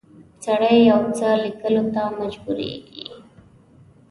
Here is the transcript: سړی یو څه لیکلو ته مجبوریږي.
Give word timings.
سړی 0.43 0.75
یو 0.89 1.01
څه 1.17 1.27
لیکلو 1.45 1.83
ته 1.93 2.03
مجبوریږي. 2.19 3.05